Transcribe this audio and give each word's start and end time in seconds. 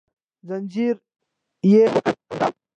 ځنځير 0.47 0.95
يې 1.71 1.83
وکړانګاوه 1.91 2.57